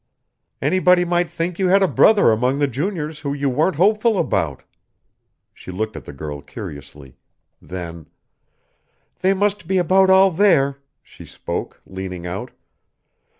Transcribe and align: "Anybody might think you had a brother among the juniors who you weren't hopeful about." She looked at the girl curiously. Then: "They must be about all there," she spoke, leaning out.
"Anybody 0.63 1.05
might 1.05 1.29
think 1.29 1.59
you 1.59 1.67
had 1.67 1.83
a 1.83 1.87
brother 1.87 2.31
among 2.31 2.57
the 2.57 2.65
juniors 2.65 3.19
who 3.19 3.35
you 3.35 3.51
weren't 3.51 3.75
hopeful 3.75 4.17
about." 4.17 4.63
She 5.53 5.69
looked 5.69 5.95
at 5.95 6.05
the 6.05 6.11
girl 6.11 6.41
curiously. 6.41 7.17
Then: 7.61 8.07
"They 9.19 9.35
must 9.35 9.67
be 9.67 9.77
about 9.77 10.09
all 10.09 10.31
there," 10.31 10.79
she 11.03 11.27
spoke, 11.27 11.83
leaning 11.85 12.25
out. 12.25 12.49